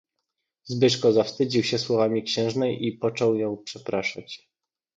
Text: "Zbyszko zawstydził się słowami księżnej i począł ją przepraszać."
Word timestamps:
"Zbyszko 0.65 1.11
zawstydził 1.13 1.63
się 1.63 1.77
słowami 1.79 2.23
księżnej 2.23 2.87
i 2.87 2.91
począł 2.91 3.35
ją 3.35 3.57
przepraszać." 3.57 4.49